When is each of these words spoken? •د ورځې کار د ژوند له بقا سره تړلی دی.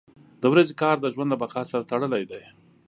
•د 0.41 0.43
ورځې 0.51 0.73
کار 0.81 0.95
د 1.01 1.05
ژوند 1.13 1.29
له 1.31 1.37
بقا 1.41 1.61
سره 1.71 1.87
تړلی 1.91 2.23
دی. 2.31 2.43